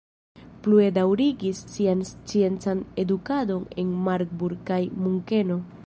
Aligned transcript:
Plue 0.63 0.85
daŭrigis 0.95 1.61
sian 1.73 2.01
sciencan 2.13 2.81
edukadon 3.05 3.69
en 3.85 3.93
Marburg 4.09 4.65
kaj 4.73 4.83
Munkeno. 5.07 5.65